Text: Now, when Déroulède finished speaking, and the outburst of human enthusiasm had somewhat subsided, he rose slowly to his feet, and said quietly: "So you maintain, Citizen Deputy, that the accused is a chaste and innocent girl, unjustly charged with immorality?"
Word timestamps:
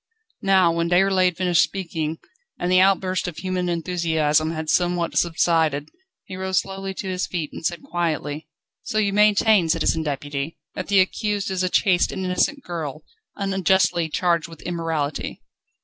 Now, 0.41 0.71
when 0.71 0.89
Déroulède 0.89 1.37
finished 1.37 1.61
speaking, 1.61 2.17
and 2.59 2.71
the 2.71 2.79
outburst 2.79 3.27
of 3.27 3.37
human 3.37 3.69
enthusiasm 3.69 4.49
had 4.49 4.67
somewhat 4.67 5.15
subsided, 5.15 5.89
he 6.25 6.35
rose 6.35 6.57
slowly 6.57 6.95
to 6.95 7.07
his 7.07 7.27
feet, 7.27 7.51
and 7.53 7.63
said 7.63 7.83
quietly: 7.83 8.47
"So 8.81 8.97
you 8.97 9.13
maintain, 9.13 9.69
Citizen 9.69 10.01
Deputy, 10.01 10.57
that 10.73 10.87
the 10.87 11.01
accused 11.01 11.51
is 11.51 11.61
a 11.61 11.69
chaste 11.69 12.11
and 12.11 12.25
innocent 12.25 12.63
girl, 12.63 13.03
unjustly 13.35 14.09
charged 14.09 14.47
with 14.47 14.63
immorality?" 14.63 15.43